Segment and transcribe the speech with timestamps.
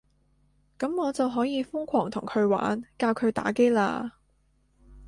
[0.79, 4.13] 噉我就可以瘋狂同佢玩，教佢打機喇